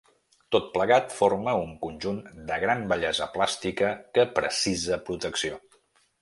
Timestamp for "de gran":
2.47-2.81